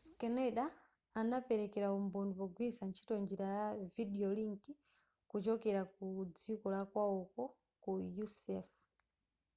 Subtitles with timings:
[0.00, 0.68] schneider
[1.20, 4.62] anapelekera umboni pogwiritsa ntchito njira ya videolink
[5.30, 7.42] kuchokera kudziko lakwawoko
[7.82, 7.90] ku
[8.24, 8.66] usaf